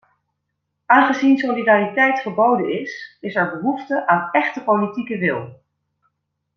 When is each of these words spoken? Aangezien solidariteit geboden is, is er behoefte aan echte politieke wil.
Aangezien 0.85 1.37
solidariteit 1.37 2.19
geboden 2.19 2.79
is, 2.81 3.17
is 3.19 3.35
er 3.35 3.49
behoefte 3.51 4.07
aan 4.07 4.29
echte 4.31 4.63
politieke 4.63 5.17
wil. 5.17 5.61